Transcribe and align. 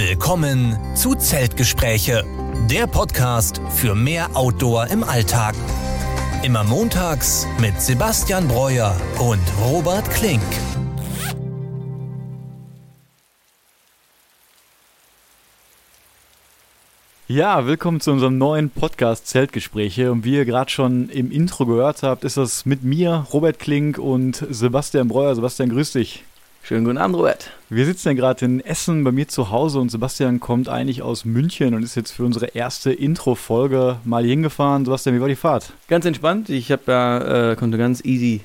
Willkommen 0.00 0.78
zu 0.94 1.16
Zeltgespräche, 1.16 2.22
der 2.70 2.86
Podcast 2.86 3.60
für 3.68 3.96
mehr 3.96 4.28
Outdoor 4.36 4.86
im 4.86 5.02
Alltag. 5.02 5.56
Immer 6.44 6.62
montags 6.62 7.48
mit 7.60 7.80
Sebastian 7.82 8.46
Breuer 8.46 8.96
und 9.18 9.40
Robert 9.60 10.08
Klink. 10.10 10.40
Ja, 17.26 17.66
willkommen 17.66 18.00
zu 18.00 18.12
unserem 18.12 18.38
neuen 18.38 18.70
Podcast 18.70 19.26
Zeltgespräche. 19.26 20.12
Und 20.12 20.22
wie 20.22 20.36
ihr 20.36 20.44
gerade 20.44 20.70
schon 20.70 21.08
im 21.08 21.32
Intro 21.32 21.66
gehört 21.66 22.04
habt, 22.04 22.22
ist 22.22 22.36
das 22.36 22.64
mit 22.64 22.84
mir, 22.84 23.26
Robert 23.32 23.58
Klink 23.58 23.98
und 23.98 24.46
Sebastian 24.48 25.08
Breuer. 25.08 25.34
Sebastian, 25.34 25.70
grüß 25.70 25.90
dich. 25.90 26.22
Schönen 26.62 26.84
guten 26.84 26.98
Abend, 26.98 27.16
Robert. 27.16 27.50
Wir 27.70 27.86
sitzen 27.86 28.08
ja 28.08 28.14
gerade 28.14 28.44
in 28.44 28.60
Essen 28.60 29.02
bei 29.02 29.10
mir 29.10 29.26
zu 29.26 29.50
Hause 29.50 29.78
und 29.80 29.90
Sebastian 29.90 30.38
kommt 30.38 30.68
eigentlich 30.68 31.00
aus 31.00 31.24
München 31.24 31.74
und 31.74 31.82
ist 31.82 31.94
jetzt 31.94 32.10
für 32.10 32.24
unsere 32.24 32.46
erste 32.46 32.92
Intro-Folge 32.92 33.96
mal 34.04 34.24
hingefahren. 34.24 34.84
Sebastian, 34.84 35.16
wie 35.16 35.20
war 35.20 35.28
die 35.28 35.36
Fahrt? 35.36 35.72
Ganz 35.88 36.04
entspannt. 36.04 36.50
Ich 36.50 36.70
habe 36.70 36.82
ja, 36.86 37.52
äh, 37.52 37.56
konnte 37.56 37.78
ganz 37.78 38.04
easy 38.04 38.42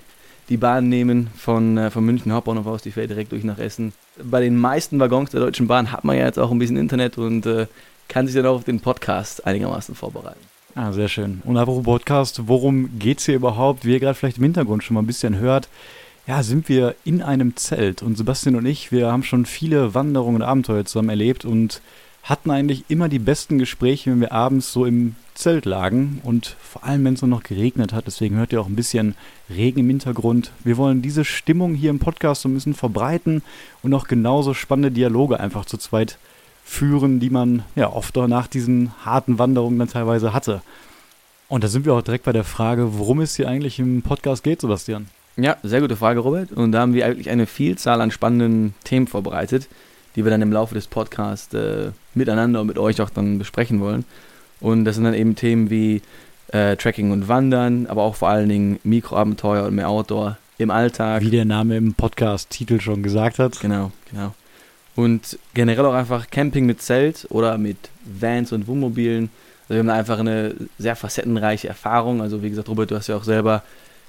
die 0.50 0.58
Bahn 0.58 0.90
nehmen 0.90 1.30
von, 1.36 1.78
äh, 1.78 1.90
von 1.90 2.06
München 2.06 2.32
Hauptbahnhof 2.32 2.68
aus. 2.68 2.82
Die 2.82 2.92
fährt 2.92 3.10
direkt 3.10 3.32
durch 3.32 3.44
nach 3.44 3.60
Essen. 3.60 3.94
Bei 4.22 4.40
den 4.40 4.56
meisten 4.56 5.00
Waggons 5.00 5.32
der 5.32 5.42
Deutschen 5.42 5.68
Bahn 5.68 5.92
hat 5.92 6.04
man 6.04 6.18
ja 6.18 6.26
jetzt 6.26 6.40
auch 6.40 6.52
ein 6.52 6.60
bisschen 6.60 6.78
Internet 6.78 7.18
und 7.18 7.46
äh, 7.46 7.68
kann 8.08 8.28
sich 8.28 8.36
dann 8.36 8.46
auch 8.46 8.56
auf 8.56 8.64
den 8.64 8.80
Podcast 8.80 9.46
einigermaßen 9.46 9.96
vorbereiten. 9.96 10.40
Ah, 10.76 10.92
sehr 10.92 11.08
schön. 11.08 11.42
Und 11.46 11.58
apropos 11.58 11.84
Podcast, 11.84 12.48
worum 12.48 12.98
geht 12.98 13.20
es 13.20 13.26
hier 13.26 13.36
überhaupt? 13.36 13.86
Wie 13.86 13.92
ihr 13.92 14.00
gerade 14.00 14.16
vielleicht 14.16 14.38
im 14.38 14.44
Hintergrund 14.44 14.84
schon 14.84 14.96
mal 14.96 15.02
ein 15.02 15.08
bisschen 15.08 15.38
hört, 15.38 15.70
ja, 16.26 16.42
sind 16.44 16.70
wir 16.70 16.96
in 17.04 17.22
einem 17.22 17.56
Zelt. 17.56 18.02
Und 18.02 18.18
Sebastian 18.18 18.56
und 18.56 18.66
ich, 18.66 18.92
wir 18.92 19.12
haben 19.12 19.24
schon 19.24 19.46
viele 19.46 19.94
Wanderungen 19.94 20.38
und 20.38 20.42
Abenteuer 20.48 20.86
zusammen 20.86 21.10
erlebt 21.10 21.46
und 21.46 21.82
hatten 22.24 22.52
eigentlich 22.52 22.86
immer 22.88 23.10
die 23.10 23.20
besten 23.20 23.60
Gespräche, 23.60 24.12
wenn 24.12 24.22
wir 24.22 24.32
abends 24.32 24.72
so 24.72 24.86
im 24.86 25.16
Zelt 25.36 25.66
lagen 25.66 26.22
und 26.24 26.56
vor 26.62 26.84
allem, 26.86 27.04
wenn 27.04 27.16
es 27.16 27.22
noch 27.22 27.44
geregnet 27.44 27.92
hat. 27.92 28.08
Deswegen 28.08 28.38
hört 28.38 28.54
ihr 28.54 28.62
auch 28.62 28.68
ein 28.68 28.78
bisschen 28.78 29.16
Regen 29.50 29.82
im 29.82 29.90
Hintergrund. 29.90 30.52
Wir 30.64 30.78
wollen 30.78 31.02
diese 31.02 31.26
Stimmung 31.26 31.74
hier 31.74 31.90
im 31.90 32.00
Podcast 32.00 32.44
so 32.44 32.50
ein 32.50 32.54
bisschen 32.54 32.76
verbreiten 32.76 33.42
und 33.82 33.94
auch 33.94 34.08
genauso 34.08 34.54
spannende 34.54 34.92
Dialoge 34.92 35.40
einfach 35.40 35.66
zu 35.66 35.78
zweit 35.78 36.18
führen, 36.64 37.20
die 37.20 37.30
man 37.30 37.64
ja 37.76 37.92
oft 37.92 38.16
nach 38.16 38.48
diesen 38.48 38.94
harten 39.04 39.38
Wanderungen 39.38 39.80
dann 39.80 39.90
teilweise 39.90 40.34
hatte. 40.34 40.62
Und 41.50 41.64
da 41.64 41.68
sind 41.68 41.86
wir 41.86 41.94
auch 41.94 42.02
direkt 42.02 42.24
bei 42.24 42.32
der 42.32 42.46
Frage, 42.46 42.98
worum 42.98 43.20
es 43.20 43.36
hier 43.36 43.50
eigentlich 43.50 43.80
im 43.80 44.02
Podcast 44.02 44.44
geht, 44.44 44.62
Sebastian. 44.62 45.08
Ja, 45.36 45.58
sehr 45.64 45.82
gute 45.82 45.96
Frage, 45.96 46.20
Robert. 46.20 46.52
Und 46.52 46.72
da 46.72 46.82
haben 46.82 46.94
wir 46.94 47.06
eigentlich 47.06 47.30
eine 47.30 47.48
Vielzahl 47.48 48.02
an 48.02 48.12
spannenden 48.12 48.76
Themen 48.84 49.08
vorbereitet, 49.08 49.68
die 50.16 50.24
wir 50.24 50.32
dann 50.32 50.42
im 50.42 50.52
Laufe 50.52 50.76
des 50.76 50.88
Podcasts 50.88 51.54
äh, 51.54 51.92
miteinander 52.14 52.62
und 52.62 52.68
mit 52.68 52.78
euch 52.78 53.02
auch 53.02 53.10
dann 53.10 53.40
besprechen 53.40 53.80
wollen. 53.80 54.06
Und 54.60 54.86
das 54.86 54.96
sind 54.96 55.06
dann 55.06 55.16
eben 55.16 55.36
Themen 55.36 55.70
wie 55.70 56.02
äh, 56.50 56.76
Tracking 56.76 57.12
und 57.12 57.28
Wandern, 57.28 57.88
aber 57.88 58.04
auch 58.04 58.16
vor 58.16 58.30
allen 58.30 58.48
Dingen 58.48 58.80
Mikroabenteuer 58.84 59.66
und 59.66 59.76
mehr 59.76 59.90
Outdoor 59.90 60.38
im 60.60 60.70
Alltag. 60.70 61.24
Wie 61.24 61.32
der 61.32 61.46
Name 61.46 61.78
im 61.78 61.96
Podcast-Titel 61.96 62.80
schon 62.80 63.02
gesagt 63.02 63.40
hat. 63.40 63.60
Genau, 63.60 63.92
genau. 64.12 64.34
Und 64.96 65.40
generell 65.56 65.86
auch 65.86 65.96
einfach 65.96 66.30
Camping 66.30 66.68
mit 66.68 66.82
Zelt 66.82 67.26
oder 67.32 67.58
mit 67.58 67.78
Vans 68.06 68.52
und 68.52 68.68
Wohnmobilen. 68.68 69.32
Also 69.64 69.74
wir 69.74 69.80
haben 69.80 69.88
da 69.88 69.96
einfach 69.96 70.20
eine 70.20 70.54
sehr 70.78 70.96
facettenreiche 70.96 71.68
Erfahrung. 71.68 72.22
Also 72.22 72.44
wie 72.44 72.52
gesagt, 72.52 72.70
Robert, 72.70 72.92
du 72.92 72.96
hast 72.96 73.08
ja 73.08 73.18
auch 73.18 73.24
selber 73.24 73.64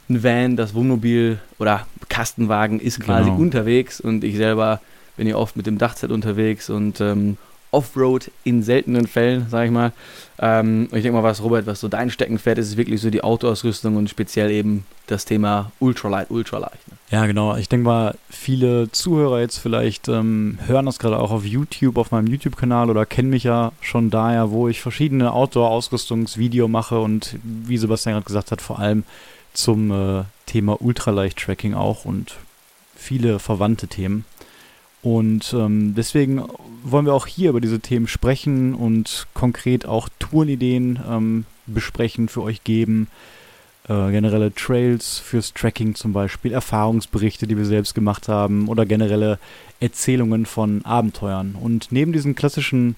ein 0.09 0.23
Van, 0.23 0.57
das 0.57 0.75
Wohnmobil 0.75 1.39
oder 1.59 1.87
Kastenwagen 2.09 2.81
ist 2.81 3.01
quasi 3.01 3.31
genau. 3.31 3.41
unterwegs 3.41 4.01
und 4.01 4.25
ich 4.25 4.37
selber 4.37 4.81
bin 5.17 5.27
ja 5.27 5.37
oft 5.37 5.57
mit 5.57 5.67
dem 5.67 5.79
Dachzelt 5.79 6.13
unterwegs 6.13 6.71
und 6.71 7.01
ähm, 7.01 7.37
Offroad 7.75 8.31
in 8.45 8.63
seltenen 8.63 9.07
Fällen, 9.07 9.49
sage 9.49 9.67
ich 9.67 9.73
mal. 9.73 9.93
Ähm, 10.39 10.89
und 10.91 10.97
ich 10.97 11.03
denke 11.03 11.19
mal, 11.19 11.25
was 11.25 11.43
Robert, 11.43 11.67
was 11.67 11.81
so 11.81 11.89
dein 11.89 12.11
Steckenpferd 12.11 12.59
ist, 12.59 12.69
ist 12.69 12.77
wirklich 12.77 13.01
so 13.01 13.11
die 13.11 13.23
Autoausrüstung 13.23 13.97
und 13.97 14.09
speziell 14.09 14.51
eben 14.51 14.87
das 15.09 15.25
Thema 15.25 15.73
Ultralight, 15.81 16.31
Ultraleicht. 16.31 16.89
Ne? 16.89 16.97
Ja, 17.11 17.27
genau. 17.27 17.57
Ich 17.57 17.69
denke 17.69 17.85
mal, 17.85 18.15
viele 18.31 18.91
Zuhörer 18.93 19.41
jetzt 19.41 19.59
vielleicht 19.59 20.09
ähm, 20.09 20.59
hören 20.67 20.87
das 20.87 20.99
gerade 20.99 21.19
auch 21.19 21.33
auf 21.33 21.45
YouTube, 21.45 21.99
auf 21.99 22.13
meinem 22.13 22.29
YouTube-Kanal 22.29 22.91
oder 22.91 23.07
kennen 23.07 23.31
mich 23.31 23.45
ja 23.45 23.73
schon 23.81 24.11
daher, 24.11 24.51
wo 24.51 24.69
ich 24.69 24.81
verschiedene 24.81 25.33
Outdoor-Ausrüstungsvideo 25.33 26.69
mache 26.69 26.99
und 27.01 27.37
wie 27.43 27.77
Sebastian 27.77 28.15
gerade 28.15 28.27
gesagt 28.27 28.53
hat, 28.53 28.63
vor 28.63 28.79
allem 28.79 29.03
zum 29.55 29.91
äh, 29.91 30.25
Thema 30.47 30.81
Ultraleicht-Tracking 30.81 31.75
auch 31.75 32.05
und 32.05 32.37
viele 32.95 33.39
verwandte 33.39 33.89
Themen. 33.89 34.25
Und 35.03 35.55
ähm, 35.57 35.95
deswegen 35.95 36.43
wollen 36.83 37.07
wir 37.07 37.15
auch 37.15 37.27
hier 37.27 37.51
über 37.51 37.61
diese 37.61 37.81
Themen 37.81 38.09
sprechen 38.09 38.75
und 38.75 39.27
konkret 39.35 39.87
auch 39.87 40.09
Tourenideen 40.19 40.99
ähm, 41.09 41.47
besprechen, 41.67 42.29
für 42.29 42.43
euch 42.43 42.65
geben. 42.65 43.09
Äh, 43.87 44.13
generelle 44.13 44.55
Trails 44.55 45.19
fürs 45.19 45.53
Tracking 45.53 45.95
zum 45.95 46.15
Beispiel, 46.15 46.53
Erfahrungsberichte, 46.53 47.47
die 47.47 47.59
wir 47.59 47.67
selbst 47.67 47.95
gemacht 47.95 48.29
haben 48.29 48.69
oder 48.69 48.87
generelle 48.87 49.39
Erzählungen 49.79 50.47
von 50.47 50.83
Abenteuern. 50.87 51.55
Und 51.61 51.89
neben 51.91 52.15
diesen 52.15 52.35
klassischen 52.35 52.97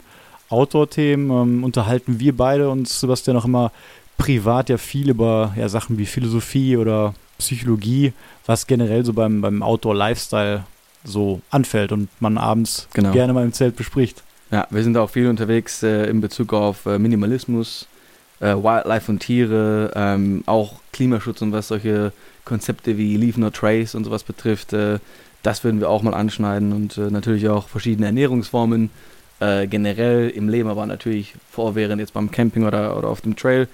Outdoor-Themen 0.49 1.31
ähm, 1.31 1.65
unterhalten 1.65 2.21
wir 2.21 2.37
beide 2.37 2.71
uns, 2.71 3.01
Sebastian, 3.01 3.37
auch 3.37 3.47
immer 3.47 3.73
privat 4.17 4.69
ja 4.69 4.79
viel 4.79 5.11
über 5.11 5.55
ja, 5.57 5.69
Sachen 5.69 5.99
wie 5.99 6.07
Philosophie 6.07 6.77
oder 6.77 7.15
Psychologie, 7.39 8.13
was 8.47 8.67
generell 8.67 9.05
so 9.05 9.13
beim, 9.13 9.41
beim 9.41 9.63
Outdoor-Lifestyle 9.63 10.65
so 11.05 11.41
anfällt 11.51 11.93
und 11.93 12.09
man 12.21 12.39
abends 12.39 12.89
genau. 12.93 13.13
gerne 13.13 13.33
mal 13.33 13.45
im 13.45 13.53
Zelt 13.53 13.77
bespricht. 13.77 14.23
Ja, 14.51 14.67
wir 14.71 14.83
sind 14.83 14.97
auch 14.97 15.11
viel 15.11 15.29
unterwegs 15.29 15.83
äh, 15.83 16.09
in 16.09 16.21
Bezug 16.21 16.53
auf 16.53 16.87
äh, 16.87 16.99
Minimalismus, 16.99 17.89
äh, 18.41 18.55
Wildlife 18.55 19.11
und 19.11 19.21
Tiere, 19.21 19.93
ähm, 19.95 20.45
auch 20.47 20.75
Klimaschutz 20.93 21.43
und 21.43 21.53
was 21.53 21.69
solche 21.69 22.13
Konzepte 22.45 22.97
wie 22.97 23.17
Leave 23.17 23.41
No 23.41 23.51
Trace 23.51 23.95
und 23.95 24.05
sowas 24.05 24.23
betrifft. 24.23 24.73
Äh, 24.73 24.99
das 25.43 25.63
würden 25.63 25.81
wir 25.81 25.91
auch 25.91 26.03
mal 26.03 26.15
anschneiden 26.15 26.73
und 26.73 26.97
äh, 26.97 27.11
natürlich 27.11 27.49
auch 27.49 27.69
verschiedene 27.69 28.07
Ernährungsformen 28.07 28.91
äh, 29.41 29.67
generell 29.67 30.31
im 30.31 30.49
Leben, 30.49 30.69
aber 30.69 30.87
natürlich 30.87 31.35
vor, 31.51 31.75
während 31.75 32.01
jetzt 32.01 32.15
beim 32.15 32.31
Camping 32.31 32.65
oder, 32.65 32.97
oder 32.97 33.09
auf 33.09 33.21
dem 33.21 33.37
Trail 33.37 33.69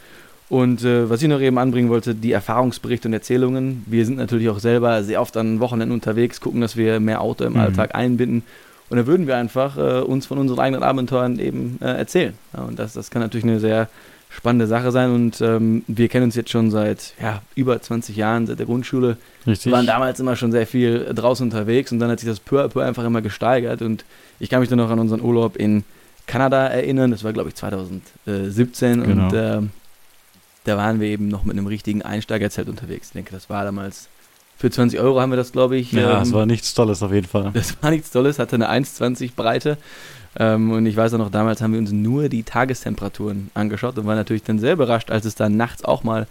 und 0.53 0.85
äh, 0.85 1.09
was 1.09 1.23
ich 1.23 1.29
noch 1.29 1.41
eben 1.41 1.57
anbringen 1.57 1.89
wollte, 1.89 2.15
die 2.15 2.33
Erfahrungsberichte 2.33 3.09
und 3.09 3.15
Erzählungen. 3.15 3.85
Wir 3.87 4.05
sind 4.05 4.19
natürlich 4.19 4.51
auch 4.51 4.59
selber 4.59 5.03
sehr 5.03 5.23
oft 5.23 5.35
an 5.39 5.61
Wochenenden 5.61 5.95
unterwegs, 5.95 6.43
gucken, 6.43 6.61
dass 6.61 6.77
wir 6.77 7.01
mehr 7.01 7.23
Auto 7.23 7.45
im 7.45 7.55
mhm. 7.55 7.61
Alltag 7.61 7.95
einbinden. 7.95 8.43
Und 8.91 8.99
da 8.99 9.07
würden 9.07 9.27
wir 9.27 9.39
einfach 9.39 9.79
äh, 9.79 10.03
uns 10.03 10.27
von 10.27 10.37
unseren 10.37 10.59
eigenen 10.59 10.83
Abenteuern 10.83 11.39
eben 11.39 11.79
äh, 11.81 11.87
erzählen. 11.87 12.35
Ja, 12.55 12.65
und 12.65 12.79
das, 12.79 12.93
das 12.93 13.11
kann 13.11 13.23
natürlich 13.23 13.45
eine 13.45 13.61
sehr 13.61 13.89
spannende 14.29 14.67
Sache 14.67 14.93
sein. 14.93 15.15
Und 15.15 15.41
ähm, 15.41 15.85
wir 15.87 16.09
kennen 16.09 16.25
uns 16.25 16.35
jetzt 16.35 16.51
schon 16.51 16.71
seit 16.71 17.15
ja, 17.19 17.41
über 17.55 17.81
20 17.81 18.15
Jahren, 18.15 18.47
seit 18.47 18.59
der 18.59 18.67
Grundschule. 18.67 19.17
Richtig. 19.47 19.65
Wir 19.65 19.73
waren 19.73 19.87
damals 19.87 20.21
immer 20.21 20.37
schon 20.37 20.53
sehr 20.53 20.67
viel 20.67 21.15
draußen 21.15 21.47
unterwegs 21.47 21.93
und 21.93 21.99
dann 21.99 22.11
hat 22.11 22.21
sich 22.21 22.29
das 22.29 22.41
peu 22.41 22.63
à 22.63 22.69
peu 22.69 22.83
einfach 22.83 23.05
immer 23.05 23.23
gesteigert. 23.23 23.81
Und 23.81 24.05
ich 24.39 24.51
kann 24.51 24.61
mich 24.61 24.69
dann 24.69 24.77
noch 24.77 24.91
an 24.91 24.99
unseren 24.99 25.23
Urlaub 25.23 25.57
in 25.57 25.83
Kanada 26.27 26.67
erinnern. 26.67 27.11
Das 27.11 27.25
war, 27.25 27.33
glaube 27.33 27.49
ich, 27.49 27.55
2017. 27.55 29.03
Genau. 29.03 29.29
Und 29.29 29.33
äh, 29.33 29.61
da 30.65 30.77
waren 30.77 31.01
wir 31.01 31.09
eben 31.09 31.29
noch 31.29 31.45
mit 31.45 31.57
einem 31.57 31.67
richtigen 31.67 32.03
Einsteigerzelt 32.03 32.69
unterwegs. 32.69 33.09
Ich 33.09 33.13
denke, 33.13 33.33
das 33.33 33.51
war 33.51 33.65
damals 33.65 34.09
für 34.63 34.71
20 34.71 35.01
Euro 35.01 35.21
haben 35.21 35.31
wir 35.31 35.37
das, 35.37 35.51
glaube 35.51 35.77
ich. 35.77 35.91
Ja, 35.91 36.13
ähm, 36.13 36.19
das 36.21 36.33
war 36.33 36.47
nichts 36.47 36.73
Tolles 36.73 37.03
auf 37.03 37.13
jeden 37.13 37.27
Fall. 37.27 37.51
Das 37.53 37.83
war 37.83 37.91
nichts 37.91 38.11
Tolles, 38.11 38.39
hatte 38.39 38.55
eine 38.55 38.71
1,20 38.71 39.35
Breite. 39.35 39.77
Ähm, 40.39 40.71
und 40.71 40.87
ich 40.87 40.97
weiß 40.97 41.15
auch 41.15 41.19
noch, 41.19 41.31
damals 41.31 41.61
haben 41.61 41.73
wir 41.73 41.81
uns 41.81 41.91
nur 41.91 42.29
die 42.29 42.45
Tagestemperaturen 42.45 43.51
angeschaut 43.55 43.99
und 43.99 44.07
waren 44.07 44.17
natürlich 44.17 44.45
dann 44.45 44.61
sehr 44.61 44.75
überrascht, 44.75 45.11
als 45.11 45.25
es 45.25 45.35
dann 45.35 45.57
nachts 45.57 45.85
auch 45.85 46.05
mal 46.05 46.29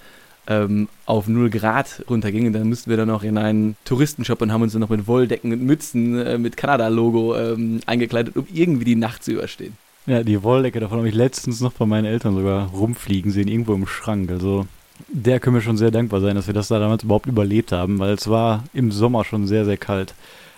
ähm, 0.47 0.87
auf 1.05 1.27
0 1.27 1.49
Grad 1.49 2.03
runterging. 2.09 2.47
Und 2.47 2.53
dann 2.53 2.69
mussten 2.69 2.89
wir 2.89 2.95
dann 2.95 3.09
noch 3.09 3.23
in 3.23 3.37
einen 3.37 3.75
Touristenshop 3.83 4.41
und 4.41 4.53
haben 4.53 4.61
uns 4.61 4.71
dann 4.71 4.81
noch 4.81 4.89
mit 4.89 5.07
Wolldecken 5.07 5.51
und 5.51 5.63
Mützen 5.63 6.17
äh, 6.17 6.37
mit 6.37 6.55
Kanada-Logo 6.55 7.35
ähm, 7.35 7.81
eingekleidet, 7.85 8.37
um 8.37 8.47
irgendwie 8.51 8.85
die 8.85 8.95
Nacht 8.95 9.25
zu 9.25 9.31
überstehen. 9.31 9.75
Ja, 10.07 10.23
die 10.23 10.41
Wolldecke, 10.41 10.79
davon 10.79 10.97
habe 10.97 11.09
ich 11.09 11.15
letztens 11.15 11.61
noch 11.61 11.73
bei 11.73 11.85
meinen 11.85 12.05
Eltern 12.05 12.35
sogar 12.35 12.69
rumfliegen 12.69 13.31
sehen, 13.31 13.47
irgendwo 13.47 13.73
im 13.75 13.85
Schrank. 13.85 14.31
Also 14.31 14.65
der 15.09 15.39
können 15.39 15.55
wir 15.55 15.61
schon 15.61 15.77
sehr 15.77 15.91
dankbar 15.91 16.21
sein, 16.21 16.35
dass 16.35 16.47
wir 16.47 16.53
das 16.53 16.69
da 16.69 16.79
damals 16.79 17.03
überhaupt 17.03 17.27
überlebt 17.27 17.71
haben, 17.71 17.99
weil 17.99 18.13
es 18.13 18.27
war 18.27 18.63
im 18.73 18.91
Sommer 18.91 19.23
schon 19.23 19.45
sehr, 19.45 19.65
sehr 19.65 19.77
kalt. 19.77 20.15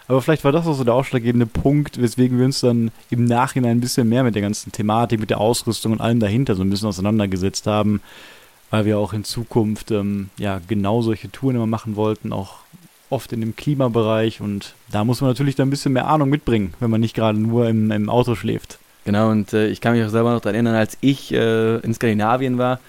Aber 0.07 0.21
vielleicht 0.21 0.43
war 0.43 0.51
das 0.51 0.67
auch 0.67 0.73
so 0.73 0.83
der 0.83 0.93
ausschlaggebende 0.93 1.45
Punkt, 1.45 2.01
weswegen 2.01 2.37
wir 2.37 2.45
uns 2.45 2.61
dann 2.61 2.91
im 3.09 3.25
Nachhinein 3.25 3.77
ein 3.77 3.81
bisschen 3.81 4.07
mehr 4.09 4.23
mit 4.23 4.35
der 4.35 4.41
ganzen 4.41 4.71
Thematik, 4.71 5.19
mit 5.19 5.29
der 5.29 5.39
Ausrüstung 5.39 5.93
und 5.93 6.01
allem 6.01 6.19
dahinter 6.19 6.55
so 6.55 6.61
ein 6.61 6.69
bisschen 6.69 6.89
auseinandergesetzt 6.89 7.67
haben, 7.67 8.01
weil 8.69 8.85
wir 8.85 8.97
auch 8.97 9.13
in 9.13 9.23
Zukunft 9.23 9.91
ähm, 9.91 10.29
ja 10.37 10.61
genau 10.67 11.01
solche 11.01 11.31
Touren 11.31 11.55
immer 11.55 11.67
machen 11.67 11.95
wollten, 11.95 12.33
auch 12.33 12.55
oft 13.09 13.31
in 13.31 13.41
dem 13.41 13.55
Klimabereich 13.55 14.41
und 14.41 14.73
da 14.91 15.05
muss 15.05 15.21
man 15.21 15.29
natürlich 15.29 15.55
dann 15.55 15.67
ein 15.67 15.71
bisschen 15.71 15.93
mehr 15.93 16.07
Ahnung 16.07 16.29
mitbringen, 16.29 16.73
wenn 16.79 16.89
man 16.89 17.01
nicht 17.01 17.15
gerade 17.15 17.37
nur 17.37 17.69
im, 17.69 17.91
im 17.91 18.09
Auto 18.09 18.35
schläft. 18.35 18.79
Genau, 19.05 19.29
und 19.31 19.53
äh, 19.53 19.67
ich 19.67 19.81
kann 19.81 19.93
mich 19.93 20.05
auch 20.05 20.09
selber 20.09 20.31
noch 20.33 20.41
daran 20.41 20.55
erinnern, 20.55 20.75
als 20.75 20.97
ich 21.01 21.33
äh, 21.33 21.77
in 21.77 21.93
Skandinavien 21.93 22.57
war, 22.57 22.79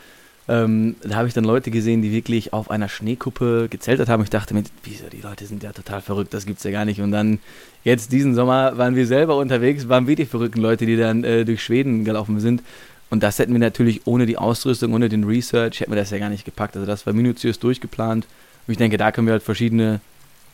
Ähm, 0.46 0.96
da 1.02 1.16
habe 1.16 1.26
ich 1.26 1.32
dann 1.32 1.44
Leute 1.44 1.70
gesehen, 1.70 2.02
die 2.02 2.12
wirklich 2.12 2.52
auf 2.52 2.70
einer 2.70 2.90
Schneekuppe 2.90 3.68
gezeltet 3.70 4.10
haben. 4.10 4.22
Ich 4.22 4.28
dachte 4.28 4.52
mir, 4.52 4.62
wieso, 4.82 5.06
die 5.10 5.22
Leute 5.22 5.46
sind 5.46 5.62
ja 5.62 5.72
total 5.72 6.02
verrückt, 6.02 6.34
das 6.34 6.44
gibt's 6.44 6.64
ja 6.64 6.70
gar 6.70 6.84
nicht. 6.84 7.00
Und 7.00 7.12
dann, 7.12 7.38
jetzt 7.82 8.12
diesen 8.12 8.34
Sommer, 8.34 8.76
waren 8.76 8.94
wir 8.94 9.06
selber 9.06 9.38
unterwegs, 9.38 9.88
waren 9.88 10.06
wir 10.06 10.16
die 10.16 10.26
verrückten 10.26 10.60
Leute, 10.60 10.84
die 10.84 10.98
dann 10.98 11.24
äh, 11.24 11.46
durch 11.46 11.62
Schweden 11.62 12.04
gelaufen 12.04 12.40
sind. 12.40 12.62
Und 13.08 13.22
das 13.22 13.38
hätten 13.38 13.52
wir 13.52 13.60
natürlich 13.60 14.02
ohne 14.06 14.26
die 14.26 14.36
Ausrüstung, 14.36 14.92
ohne 14.92 15.08
den 15.08 15.24
Research, 15.24 15.80
hätten 15.80 15.92
wir 15.92 15.96
das 15.96 16.10
ja 16.10 16.18
gar 16.18 16.28
nicht 16.30 16.44
gepackt. 16.44 16.76
Also 16.76 16.86
das 16.86 17.06
war 17.06 17.14
minutiös 17.14 17.58
durchgeplant. 17.58 18.26
Und 18.66 18.72
ich 18.72 18.78
denke, 18.78 18.98
da 18.98 19.12
können 19.12 19.26
wir 19.26 19.32
halt 19.32 19.42
verschiedene 19.42 20.00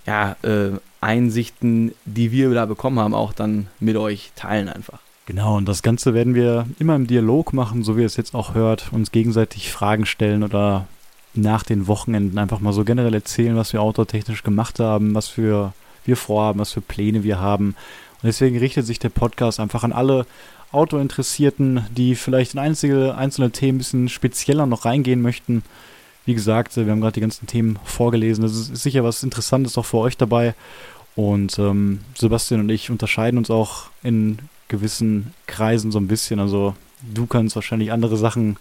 ja, 0.06 0.36
äh, 0.42 0.70
Einsichten, 1.00 1.94
die 2.04 2.30
wir 2.30 2.54
da 2.54 2.66
bekommen 2.66 3.00
haben, 3.00 3.14
auch 3.14 3.32
dann 3.32 3.66
mit 3.80 3.96
euch 3.96 4.30
teilen 4.36 4.68
einfach. 4.68 5.00
Genau, 5.30 5.58
und 5.58 5.68
das 5.68 5.84
Ganze 5.84 6.12
werden 6.12 6.34
wir 6.34 6.66
immer 6.80 6.96
im 6.96 7.06
Dialog 7.06 7.52
machen, 7.52 7.84
so 7.84 7.96
wie 7.96 8.00
ihr 8.00 8.06
es 8.06 8.16
jetzt 8.16 8.34
auch 8.34 8.54
hört, 8.54 8.92
uns 8.92 9.12
gegenseitig 9.12 9.70
Fragen 9.70 10.04
stellen 10.04 10.42
oder 10.42 10.88
nach 11.34 11.62
den 11.62 11.86
Wochenenden 11.86 12.36
einfach 12.36 12.58
mal 12.58 12.72
so 12.72 12.82
generell 12.82 13.14
erzählen, 13.14 13.54
was 13.54 13.72
wir 13.72 13.80
outdoor-technisch 13.80 14.42
gemacht 14.42 14.80
haben, 14.80 15.14
was 15.14 15.28
für 15.28 15.72
wir 16.04 16.16
vorhaben, 16.16 16.58
was 16.58 16.72
für 16.72 16.80
Pläne 16.80 17.22
wir 17.22 17.38
haben. 17.38 17.76
Und 18.14 18.24
deswegen 18.24 18.58
richtet 18.58 18.86
sich 18.86 18.98
der 18.98 19.10
Podcast 19.10 19.60
einfach 19.60 19.84
an 19.84 19.92
alle 19.92 20.26
Outdoor-Interessierten, 20.72 21.86
die 21.96 22.16
vielleicht 22.16 22.54
in 22.54 22.58
einzelne, 22.58 23.14
einzelne 23.14 23.52
Themen 23.52 23.76
ein 23.76 23.78
bisschen 23.78 24.08
spezieller 24.08 24.66
noch 24.66 24.84
reingehen 24.84 25.22
möchten. 25.22 25.62
Wie 26.26 26.34
gesagt, 26.34 26.76
wir 26.76 26.90
haben 26.90 27.00
gerade 27.00 27.14
die 27.14 27.20
ganzen 27.20 27.46
Themen 27.46 27.78
vorgelesen. 27.84 28.42
Das 28.42 28.50
ist 28.50 28.74
sicher 28.74 29.04
was 29.04 29.22
Interessantes 29.22 29.78
auch 29.78 29.86
für 29.86 29.98
euch 29.98 30.16
dabei. 30.16 30.54
Und 31.14 31.56
ähm, 31.60 32.00
Sebastian 32.18 32.62
und 32.62 32.68
ich 32.70 32.90
unterscheiden 32.90 33.38
uns 33.38 33.48
auch 33.48 33.90
in 34.02 34.40
gewissen 34.70 35.34
Kreisen 35.46 35.92
so 35.92 35.98
ein 35.98 36.08
bisschen. 36.08 36.40
Also 36.40 36.74
du 37.14 37.26
kannst 37.26 37.54
wahrscheinlich 37.54 37.92
andere 37.92 38.16
Sachen 38.16 38.56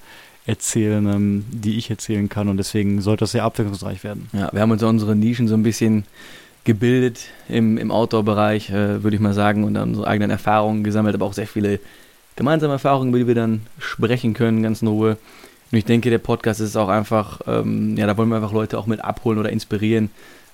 erzählen, 0.46 1.06
ähm, 1.08 1.46
die 1.50 1.78
ich 1.78 1.90
erzählen 1.90 2.28
kann 2.28 2.50
und 2.50 2.58
deswegen 2.58 3.02
sollte 3.02 3.22
das 3.22 3.32
sehr 3.32 3.44
abwechslungsreich 3.44 4.04
werden. 4.04 4.30
Ja, 4.34 4.50
wir 4.52 4.62
haben 4.62 4.72
uns 4.72 4.84
unsere 4.84 5.16
Nischen 5.16 5.48
so 5.48 5.54
ein 5.54 5.64
bisschen 5.64 6.04
gebildet 6.66 7.22
im, 7.48 7.78
im 7.78 7.92
Outdoor-Bereich, 7.92 8.70
äh, 8.72 9.04
würde 9.04 9.16
ich 9.16 9.22
mal 9.22 9.34
sagen, 9.34 9.64
und 9.64 9.78
unsere 9.78 10.08
eigenen 10.08 10.32
Erfahrungen 10.32 10.84
gesammelt, 10.84 11.16
aber 11.16 11.26
auch 11.26 11.34
sehr 11.34 11.48
viele 11.48 11.80
gemeinsame 12.36 12.74
Erfahrungen, 12.74 13.10
über 13.10 13.20
die 13.20 13.28
wir 13.28 13.36
dann 13.36 13.62
sprechen 13.80 14.34
können, 14.34 14.64
ganz 14.64 14.82
in 14.82 14.88
Ruhe. 14.88 15.18
Und 15.72 15.78
ich 15.78 15.86
denke, 15.86 16.10
der 16.10 16.18
Podcast 16.18 16.62
ist 16.62 16.76
auch 16.76 16.90
einfach, 16.90 17.42
ähm, 17.48 17.96
ja, 17.96 18.08
da 18.08 18.18
wollen 18.18 18.30
wir 18.30 18.38
einfach 18.38 18.54
Leute 18.54 18.78
auch 18.78 18.88
mit 18.88 19.04
abholen 19.04 19.38
oder 19.38 19.52
inspirieren, 19.52 20.10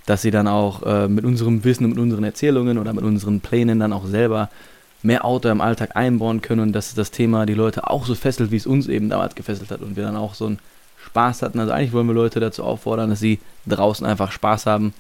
dass 0.06 0.22
sie 0.22 0.32
dann 0.32 0.48
auch 0.48 0.84
äh, 0.84 1.08
mit 1.08 1.26
unserem 1.26 1.64
Wissen 1.64 1.86
und 1.86 1.92
mit 1.92 2.00
unseren 2.00 2.24
Erzählungen 2.24 2.78
oder 2.78 2.94
mit 2.94 3.04
unseren 3.04 3.40
Plänen 3.40 3.80
dann 3.80 3.94
auch 3.94 4.06
selber 4.06 4.50
mehr 5.02 5.26
Auto 5.26 5.50
im 5.50 5.62
Alltag 5.62 5.96
einbauen 5.96 6.42
können 6.42 6.62
und 6.62 6.74
dass 6.74 6.94
das 6.96 7.12
Thema 7.12 7.46
die 7.46 7.54
Leute 7.54 7.90
auch 7.90 8.06
so 8.06 8.16
fesselt, 8.16 8.52
wie 8.52 8.58
es 8.58 8.68
uns 8.68 8.88
eben 8.88 9.10
damals 9.10 9.36
gefesselt 9.36 9.72
hat 9.72 9.82
und 9.82 9.96
wir 9.96 10.04
dann 10.04 10.16
auch 10.16 10.34
so 10.34 10.48
einen 10.48 10.60
Spaß 11.06 11.42
hatten. 11.42 11.60
Also 11.60 11.72
eigentlich 11.72 11.94
wollen 11.94 12.08
wir 12.08 12.14
Leute 12.14 12.40
dazu 12.40 12.64
auffordern, 12.64 13.10
dass 13.10 13.20
sie 13.20 13.40
draußen 13.68 14.06
einfach 14.06 14.32
Spaß 14.32 14.66
haben 14.66 14.94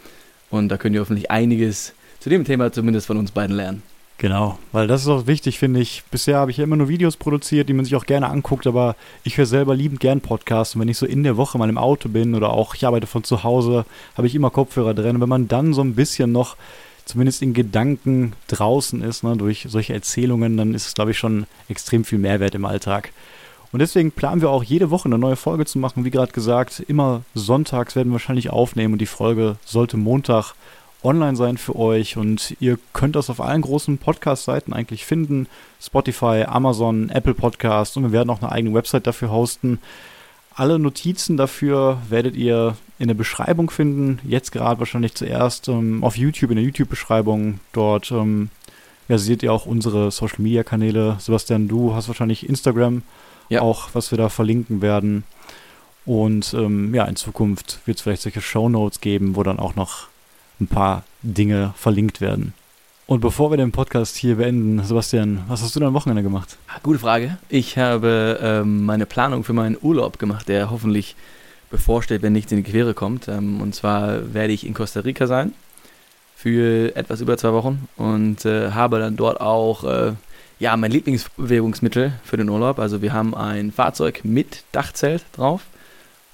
und 0.49 0.69
da 0.69 0.77
können 0.77 0.95
ihr 0.95 1.01
hoffentlich 1.01 1.31
einiges 1.31 1.93
zu 2.19 2.29
dem 2.29 2.45
Thema 2.45 2.71
zumindest 2.71 3.07
von 3.07 3.17
uns 3.17 3.31
beiden 3.31 3.55
lernen. 3.55 3.83
Genau, 4.17 4.57
weil 4.71 4.87
das 4.87 5.01
ist 5.01 5.09
auch 5.09 5.27
wichtig, 5.27 5.59
finde 5.59 5.81
ich. 5.81 6.03
Bisher 6.09 6.37
habe 6.37 6.49
ich 6.49 6.57
ja 6.57 6.63
immer 6.63 6.77
nur 6.77 6.87
Videos 6.87 7.17
produziert, 7.17 7.67
die 7.67 7.73
man 7.73 7.83
sich 7.83 7.95
auch 7.95 8.05
gerne 8.05 8.29
anguckt, 8.29 8.65
aber 8.65 8.95
ich 9.25 9.37
höre 9.37 9.45
selber 9.45 9.75
liebend 9.75 9.99
gern 9.99 10.21
Podcasts 10.21 10.73
und 10.73 10.81
wenn 10.81 10.87
ich 10.87 10.97
so 10.97 11.05
in 11.05 11.23
der 11.23 11.35
Woche 11.35 11.57
mal 11.57 11.67
im 11.67 11.77
Auto 11.77 12.07
bin 12.07 12.33
oder 12.33 12.51
auch 12.51 12.75
ich 12.75 12.85
arbeite 12.85 13.07
von 13.07 13.25
zu 13.25 13.43
Hause, 13.43 13.85
habe 14.15 14.27
ich 14.27 14.35
immer 14.35 14.51
Kopfhörer 14.51 14.93
drin. 14.93 15.17
Und 15.17 15.21
wenn 15.21 15.29
man 15.29 15.49
dann 15.49 15.73
so 15.73 15.81
ein 15.81 15.95
bisschen 15.95 16.31
noch 16.31 16.55
zumindest 17.05 17.41
in 17.41 17.53
Gedanken 17.53 18.33
draußen 18.47 19.01
ist, 19.01 19.23
ne, 19.23 19.37
durch 19.37 19.65
solche 19.69 19.93
Erzählungen, 19.93 20.57
dann 20.57 20.73
ist 20.73 20.87
es, 20.87 20.93
glaube 20.95 21.11
ich, 21.11 21.17
schon 21.17 21.45
extrem 21.69 22.03
viel 22.03 22.19
Mehrwert 22.19 22.55
im 22.55 22.65
Alltag. 22.65 23.11
Und 23.71 23.79
deswegen 23.79 24.11
planen 24.11 24.41
wir 24.41 24.49
auch 24.49 24.63
jede 24.63 24.89
Woche 24.89 25.05
eine 25.05 25.17
neue 25.17 25.35
Folge 25.35 25.65
zu 25.65 25.79
machen. 25.79 26.05
Wie 26.05 26.11
gerade 26.11 26.31
gesagt, 26.31 26.81
immer 26.87 27.23
sonntags 27.33 27.95
werden 27.95 28.09
wir 28.09 28.13
wahrscheinlich 28.13 28.49
aufnehmen 28.49 28.93
und 28.93 28.99
die 28.99 29.05
Folge 29.05 29.57
sollte 29.65 29.97
Montag 29.97 30.53
online 31.03 31.35
sein 31.35 31.57
für 31.57 31.75
euch 31.75 32.17
und 32.17 32.55
ihr 32.59 32.79
könnt 32.93 33.15
das 33.15 33.29
auf 33.29 33.39
allen 33.39 33.61
großen 33.61 33.97
Podcast-Seiten 33.97 34.73
eigentlich 34.73 35.05
finden. 35.05 35.47
Spotify, 35.79 36.45
Amazon, 36.47 37.09
Apple 37.09 37.35
Podcast 37.35 37.95
und 37.97 38.03
wir 38.03 38.11
werden 38.11 38.29
auch 38.29 38.41
eine 38.41 38.51
eigene 38.51 38.73
Website 38.73 39.05
dafür 39.05 39.29
hosten. 39.29 39.79
Alle 40.55 40.79
Notizen 40.79 41.37
dafür 41.37 41.99
werdet 42.09 42.35
ihr 42.35 42.75
in 42.99 43.07
der 43.07 43.15
Beschreibung 43.15 43.69
finden. 43.69 44.19
Jetzt 44.23 44.51
gerade 44.51 44.79
wahrscheinlich 44.79 45.15
zuerst 45.15 45.67
ähm, 45.67 46.03
auf 46.03 46.17
YouTube, 46.17 46.51
in 46.51 46.57
der 46.57 46.65
YouTube-Beschreibung. 46.65 47.59
Dort 47.73 48.11
ähm, 48.11 48.49
ja, 49.07 49.17
seht 49.17 49.43
ihr 49.43 49.51
auch 49.51 49.65
unsere 49.65 50.11
Social-Media-Kanäle. 50.11 51.17
Sebastian, 51.19 51.67
du 51.67 51.93
hast 51.93 52.07
wahrscheinlich 52.07 52.47
Instagram, 52.47 53.03
ja. 53.49 53.61
auch 53.61 53.89
was 53.93 54.11
wir 54.11 54.17
da 54.17 54.29
verlinken 54.29 54.81
werden. 54.81 55.23
Und 56.05 56.53
ähm, 56.53 56.93
ja, 56.93 57.05
in 57.05 57.15
Zukunft 57.15 57.79
wird 57.85 57.97
es 57.97 58.03
vielleicht 58.03 58.21
solche 58.21 58.41
Show 58.41 58.69
Notes 58.69 59.01
geben, 59.01 59.35
wo 59.35 59.43
dann 59.43 59.59
auch 59.59 59.75
noch 59.75 60.07
ein 60.59 60.67
paar 60.67 61.03
Dinge 61.21 61.73
verlinkt 61.75 62.21
werden. 62.21 62.53
Und 63.07 63.19
bevor 63.19 63.51
wir 63.51 63.57
den 63.57 63.71
Podcast 63.71 64.15
hier 64.15 64.37
beenden, 64.37 64.83
Sebastian, 64.83 65.43
was 65.47 65.61
hast 65.61 65.75
du 65.75 65.79
denn 65.79 65.89
am 65.89 65.93
Wochenende 65.93 66.23
gemacht? 66.23 66.57
Gute 66.81 66.97
Frage. 66.97 67.37
Ich 67.49 67.77
habe 67.77 68.39
ähm, 68.41 68.85
meine 68.85 69.05
Planung 69.05 69.43
für 69.43 69.53
meinen 69.53 69.77
Urlaub 69.79 70.17
gemacht, 70.17 70.47
der 70.47 70.71
hoffentlich 70.71 71.15
bevorsteht, 71.69 72.21
wenn 72.21 72.33
nichts 72.33 72.51
in 72.51 72.63
die 72.63 72.69
Quere 72.69 72.93
kommt. 72.93 73.27
Ähm, 73.27 73.61
und 73.61 73.75
zwar 73.75 74.33
werde 74.33 74.53
ich 74.53 74.65
in 74.65 74.73
Costa 74.73 75.01
Rica 75.01 75.27
sein 75.27 75.53
für 76.35 76.95
etwas 76.95 77.21
über 77.21 77.37
zwei 77.37 77.53
Wochen 77.53 77.87
und 77.97 78.45
äh, 78.45 78.71
habe 78.71 78.99
dann 78.99 79.15
dort 79.15 79.41
auch 79.41 79.83
äh, 79.83 80.13
ja, 80.59 80.75
mein 80.77 80.91
Lieblingsbewegungsmittel 80.91 82.13
für 82.23 82.37
den 82.37 82.49
Urlaub. 82.49 82.79
Also 82.79 83.01
wir 83.01 83.13
haben 83.13 83.35
ein 83.35 83.71
Fahrzeug 83.71 84.21
mit 84.23 84.63
Dachzelt 84.71 85.23
drauf. 85.33 85.61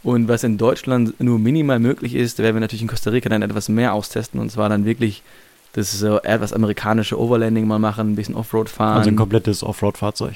Und 0.03 0.27
was 0.27 0.43
in 0.43 0.57
Deutschland 0.57 1.19
nur 1.19 1.37
minimal 1.37 1.79
möglich 1.79 2.15
ist, 2.15 2.39
werden 2.39 2.55
wir 2.55 2.61
natürlich 2.61 2.81
in 2.81 2.87
Costa 2.87 3.11
Rica 3.11 3.29
dann 3.29 3.43
etwas 3.43 3.69
mehr 3.69 3.93
austesten. 3.93 4.39
Und 4.39 4.51
zwar 4.51 4.67
dann 4.67 4.85
wirklich 4.85 5.21
das 5.73 5.91
so 5.91 6.19
etwas 6.21 6.53
amerikanische 6.53 7.19
Overlanding 7.19 7.67
mal 7.67 7.79
machen, 7.79 8.11
ein 8.11 8.15
bisschen 8.15 8.35
Offroad 8.35 8.69
fahren. 8.69 8.97
Also 8.97 9.09
ein 9.09 9.15
komplettes 9.15 9.63
Offroad-Fahrzeug. 9.63 10.35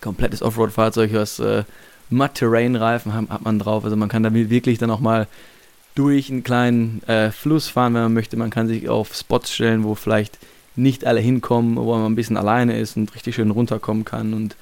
Komplettes 0.00 0.42
Offroad-Fahrzeug, 0.42 1.12
was 1.14 1.38
äh, 1.38 1.64
Mud-Terrain-Reifen 2.10 3.14
hat, 3.14 3.28
hat, 3.28 3.42
man 3.42 3.58
drauf. 3.58 3.84
Also 3.84 3.96
man 3.96 4.08
kann 4.08 4.22
da 4.22 4.32
wirklich 4.32 4.78
dann 4.78 4.90
auch 4.90 5.00
mal 5.00 5.26
durch 5.94 6.30
einen 6.30 6.44
kleinen 6.44 7.02
äh, 7.08 7.30
Fluss 7.30 7.68
fahren, 7.68 7.94
wenn 7.94 8.02
man 8.02 8.14
möchte. 8.14 8.36
Man 8.36 8.50
kann 8.50 8.68
sich 8.68 8.88
auf 8.88 9.14
Spots 9.14 9.52
stellen, 9.52 9.84
wo 9.84 9.94
vielleicht 9.94 10.38
nicht 10.76 11.06
alle 11.06 11.20
hinkommen, 11.20 11.76
wo 11.76 11.96
man 11.96 12.04
ein 12.04 12.16
bisschen 12.16 12.36
alleine 12.36 12.78
ist 12.78 12.96
und 12.96 13.14
richtig 13.14 13.34
schön 13.34 13.50
runterkommen 13.50 14.04
kann. 14.04 14.34
Und 14.34 14.56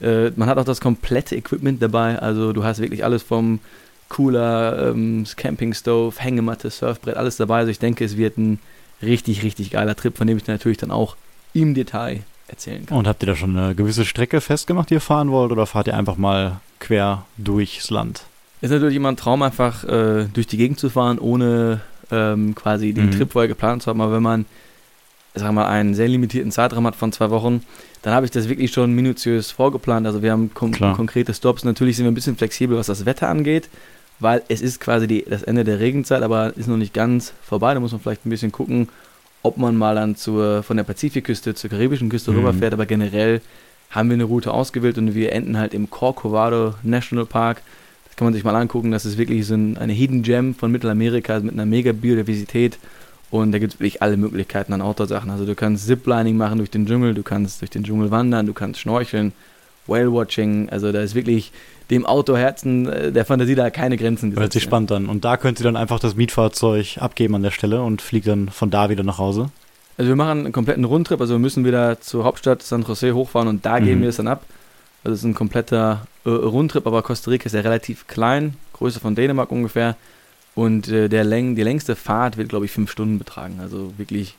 äh, 0.00 0.30
man 0.36 0.48
hat 0.48 0.58
auch 0.58 0.64
das 0.64 0.80
komplette 0.80 1.36
Equipment 1.36 1.80
dabei. 1.80 2.18
Also 2.18 2.52
du 2.52 2.64
hast 2.64 2.80
wirklich 2.80 3.04
alles 3.04 3.22
vom 3.22 3.60
Cooler, 4.08 4.90
ähm, 4.90 5.24
Camping 5.36 5.72
Stove, 5.72 6.16
Hängematte, 6.18 6.68
Surfbrett, 6.68 7.16
alles 7.16 7.36
dabei. 7.36 7.58
Also 7.58 7.70
ich 7.70 7.78
denke, 7.78 8.04
es 8.04 8.16
wird 8.16 8.36
ein 8.36 8.58
richtig, 9.00 9.42
richtig 9.42 9.70
geiler 9.70 9.96
Trip, 9.96 10.16
von 10.16 10.26
dem 10.26 10.36
ich 10.36 10.46
natürlich 10.46 10.78
dann 10.78 10.90
auch 10.90 11.16
im 11.54 11.74
Detail 11.74 12.22
erzählen 12.48 12.84
kann. 12.84 12.98
Und 12.98 13.06
habt 13.06 13.22
ihr 13.22 13.26
da 13.26 13.36
schon 13.36 13.56
eine 13.56 13.74
gewisse 13.74 14.04
Strecke 14.04 14.40
festgemacht, 14.40 14.90
die 14.90 14.94
ihr 14.94 15.00
fahren 15.00 15.30
wollt, 15.30 15.52
oder 15.52 15.66
fahrt 15.66 15.86
ihr 15.86 15.96
einfach 15.96 16.16
mal 16.16 16.60
quer 16.82 17.24
durchs 17.38 17.90
Land? 17.90 18.24
Ist 18.60 18.70
natürlich 18.70 18.96
immer 18.96 19.10
ein 19.10 19.16
Traum, 19.16 19.42
einfach 19.42 19.84
äh, 19.84 20.26
durch 20.32 20.46
die 20.46 20.56
Gegend 20.56 20.78
zu 20.78 20.90
fahren, 20.90 21.18
ohne 21.18 21.80
ähm, 22.10 22.54
quasi 22.54 22.92
den 22.92 23.06
mhm. 23.06 23.10
Trip 23.12 23.32
vorher 23.32 23.48
geplant 23.48 23.82
zu 23.82 23.90
haben. 23.90 24.00
Aber 24.00 24.12
wenn 24.12 24.22
man, 24.22 24.44
sagen 25.34 25.54
wir 25.54 25.62
mal, 25.62 25.68
einen 25.68 25.94
sehr 25.94 26.08
limitierten 26.08 26.52
Zeitraum 26.52 26.86
hat 26.86 26.94
von 26.94 27.12
zwei 27.12 27.30
Wochen, 27.30 27.64
dann 28.02 28.14
habe 28.14 28.26
ich 28.26 28.30
das 28.30 28.48
wirklich 28.48 28.72
schon 28.72 28.92
minutiös 28.92 29.50
vorgeplant. 29.50 30.06
Also 30.06 30.22
wir 30.22 30.32
haben 30.32 30.52
kon 30.54 30.72
konkrete 30.72 31.32
Stops. 31.34 31.64
Natürlich 31.64 31.96
sind 31.96 32.04
wir 32.04 32.10
ein 32.10 32.14
bisschen 32.14 32.36
flexibel, 32.36 32.76
was 32.76 32.86
das 32.86 33.06
Wetter 33.06 33.28
angeht, 33.28 33.68
weil 34.20 34.42
es 34.48 34.60
ist 34.60 34.80
quasi 34.80 35.06
die, 35.06 35.24
das 35.28 35.42
Ende 35.42 35.64
der 35.64 35.80
Regenzeit, 35.80 36.22
aber 36.22 36.56
ist 36.56 36.68
noch 36.68 36.76
nicht 36.76 36.94
ganz 36.94 37.32
vorbei. 37.42 37.74
Da 37.74 37.80
muss 37.80 37.92
man 37.92 38.00
vielleicht 38.00 38.26
ein 38.26 38.30
bisschen 38.30 38.52
gucken, 38.52 38.88
ob 39.42 39.56
man 39.56 39.76
mal 39.76 39.94
dann 39.94 40.14
zur, 40.14 40.62
von 40.62 40.76
der 40.76 40.84
Pazifikküste 40.84 41.54
zur 41.54 41.70
karibischen 41.70 42.08
Küste 42.08 42.30
mhm. 42.32 42.38
rüberfährt. 42.38 42.74
Aber 42.74 42.86
generell 42.86 43.40
haben 43.92 44.08
wir 44.08 44.14
eine 44.14 44.24
Route 44.24 44.52
ausgewählt 44.52 44.98
und 44.98 45.14
wir 45.14 45.32
enden 45.32 45.58
halt 45.58 45.74
im 45.74 45.90
Corcovado 45.90 46.74
National 46.82 47.26
Park. 47.26 47.62
Das 48.06 48.16
kann 48.16 48.26
man 48.26 48.34
sich 48.34 48.42
mal 48.42 48.56
angucken. 48.56 48.90
Das 48.90 49.06
ist 49.06 49.18
wirklich 49.18 49.46
so 49.46 49.54
ein, 49.54 49.76
eine 49.76 49.92
Hidden 49.92 50.22
Gem 50.22 50.54
von 50.54 50.72
Mittelamerika 50.72 51.38
mit 51.40 51.52
einer 51.52 51.66
mega 51.66 51.92
Biodiversität. 51.92 52.78
Und 53.30 53.52
da 53.52 53.58
gibt 53.58 53.74
es 53.74 53.80
wirklich 53.80 54.02
alle 54.02 54.16
Möglichkeiten 54.16 54.72
an 54.72 54.82
Outdoor-Sachen. 54.82 55.30
Also 55.30 55.46
du 55.46 55.54
kannst 55.54 55.86
Ziplining 55.86 56.36
machen 56.36 56.58
durch 56.58 56.70
den 56.70 56.86
Dschungel, 56.86 57.14
du 57.14 57.22
kannst 57.22 57.60
durch 57.60 57.70
den 57.70 57.84
Dschungel 57.84 58.10
wandern, 58.10 58.46
du 58.46 58.52
kannst 58.52 58.80
schnorcheln, 58.80 59.32
Whale-Watching. 59.86 60.68
Also 60.70 60.92
da 60.92 61.00
ist 61.00 61.14
wirklich 61.14 61.52
dem 61.90 62.06
Autoherzen 62.06 62.88
äh, 62.88 63.12
der 63.12 63.24
Fantasie 63.24 63.54
da 63.54 63.70
keine 63.70 63.96
Grenzen 63.96 64.30
gesetzt. 64.30 64.42
Hört 64.42 64.52
sich 64.52 64.62
spannend 64.62 64.92
an. 64.92 65.06
Und 65.06 65.24
da 65.24 65.36
könnt 65.36 65.60
ihr 65.60 65.64
dann 65.64 65.76
einfach 65.76 65.98
das 65.98 66.14
Mietfahrzeug 66.14 66.98
abgeben 66.98 67.34
an 67.34 67.42
der 67.42 67.50
Stelle 67.50 67.82
und 67.82 68.00
fliegt 68.00 68.26
dann 68.26 68.48
von 68.48 68.70
da 68.70 68.88
wieder 68.90 69.02
nach 69.02 69.18
Hause? 69.18 69.50
Also 69.98 70.08
wir 70.08 70.16
machen 70.16 70.44
einen 70.44 70.52
kompletten 70.52 70.84
Rundtrip, 70.84 71.20
also 71.20 71.34
wir 71.34 71.38
müssen 71.38 71.64
wieder 71.64 72.00
zur 72.00 72.24
Hauptstadt 72.24 72.62
San 72.62 72.82
Jose 72.82 73.14
hochfahren 73.14 73.48
und 73.48 73.64
da 73.66 73.78
mhm. 73.78 73.84
geben 73.84 74.02
wir 74.02 74.08
es 74.08 74.16
dann 74.16 74.28
ab. 74.28 74.44
Also 75.04 75.14
es 75.14 75.20
ist 75.20 75.24
ein 75.24 75.34
kompletter 75.34 76.06
äh, 76.24 76.30
Rundtrip, 76.30 76.86
aber 76.86 77.02
Costa 77.02 77.30
Rica 77.30 77.46
ist 77.46 77.52
ja 77.52 77.60
relativ 77.60 78.06
klein, 78.06 78.54
Größe 78.72 79.00
von 79.00 79.14
Dänemark 79.14 79.50
ungefähr. 79.50 79.96
Und 80.54 80.88
äh, 80.88 81.08
der 81.08 81.24
Läng 81.24 81.56
die 81.56 81.62
längste 81.62 81.96
Fahrt 81.96 82.36
wird, 82.36 82.50
glaube 82.50 82.66
ich, 82.66 82.70
fünf 82.70 82.90
Stunden 82.90 83.18
betragen. 83.18 83.58
Also 83.60 83.92
wirklich 83.96 84.36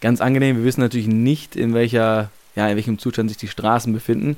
ganz 0.00 0.20
angenehm. 0.20 0.56
Wir 0.56 0.64
wissen 0.64 0.80
natürlich 0.80 1.06
nicht, 1.06 1.54
in 1.54 1.74
welcher, 1.74 2.30
ja, 2.56 2.68
in 2.68 2.76
welchem 2.76 2.98
Zustand 2.98 3.30
sich 3.30 3.38
die 3.38 3.48
Straßen 3.48 3.92
befinden. 3.92 4.36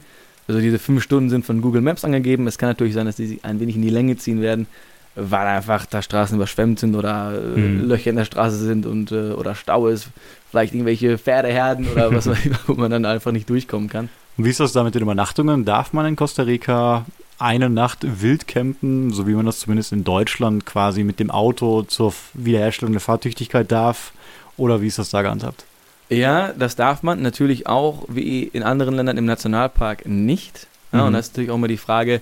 Also 0.49 0.61
diese 0.61 0.79
fünf 0.79 1.03
Stunden 1.03 1.31
sind 1.31 1.47
von 1.47 1.63
Google 1.63 1.81
Maps 1.81 2.05
angegeben. 2.05 2.47
Es 2.47 2.59
kann 2.59 2.69
natürlich 2.69 2.95
sein, 2.95 3.07
dass 3.07 3.17
die 3.17 3.27
sich 3.27 3.45
ein 3.45 3.61
wenig 3.61 3.77
in 3.77 3.83
die 3.83 3.91
Länge 3.91 4.17
ziehen 4.17 4.43
werden, 4.43 4.67
weil 5.15 5.47
einfach 5.47 5.87
da 5.87 6.01
Straßen 6.03 6.37
überschwemmt 6.37 6.79
sind 6.79 6.95
oder 6.95 7.33
äh, 7.35 7.59
Mhm. 7.59 7.89
Löcher 7.89 8.11
in 8.11 8.17
der 8.17 8.25
Straße 8.25 8.57
sind 8.57 8.87
und 8.87 9.13
äh, 9.13 9.33
oder 9.33 9.55
Stau 9.55 9.87
ist. 9.89 10.09
Vielleicht 10.51 10.75
irgendwelche 10.75 11.19
Pferdeherden 11.19 11.87
oder 11.89 12.15
was 12.15 12.27
weiß 12.27 12.45
ich, 12.47 12.53
wo 12.67 12.75
man 12.75 12.91
dann 12.91 13.05
einfach 13.05 13.33
nicht 13.33 13.49
durchkommen 13.49 13.89
kann. 13.89 14.09
Und 14.37 14.45
wie 14.45 14.51
ist 14.51 14.61
das 14.61 14.73
da 14.73 14.83
mit 14.85 14.95
den 14.95 15.03
Übernachtungen? 15.03 15.65
Darf 15.65 15.93
man 15.93 16.07
in 16.07 16.17
Costa 16.17 16.43
Rica 16.45 17.05
eine 17.39 17.69
Nacht 17.71 18.01
wild 18.23 18.47
campen, 18.47 19.11
so 19.13 19.27
wie 19.27 19.33
man 19.35 19.47
das 19.47 19.59
zumindest 19.61 19.93
in 19.93 20.05
Deutschland 20.05 20.65
quasi 20.65 21.05
mit 21.05 21.19
dem 21.21 21.31
Auto 21.31 21.83
zur 21.83 22.15
Wiederherstellung 22.35 22.93
der 22.93 23.01
Fahrtüchtigkeit 23.01 23.71
darf? 23.73 24.13
Oder 24.57 24.81
wie 24.81 24.87
ist 24.87 24.99
das 24.99 25.11
da 25.11 25.23
gehandhabt? 25.23 25.65
Ja, 26.09 26.53
das 26.53 26.77
darf 26.77 27.03
man 27.03 27.23
natürlich 27.23 27.67
auch, 27.67 28.05
wie 28.09 28.43
in 28.45 28.63
anderen 28.63 28.95
Ländern 28.95 29.17
im 29.17 29.25
Nationalpark 29.25 30.07
nicht. 30.07 30.67
Ja, 30.93 31.01
Mhm. 31.01 31.07
Und 31.07 31.13
das 31.15 31.27
ist 31.29 31.33
natürlich 31.33 31.51
auch 31.51 31.59
mal 31.59 31.69
die 31.69 31.79
Frage, 31.79 32.21